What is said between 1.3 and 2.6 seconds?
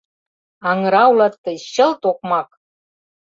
тый, чылт окмак!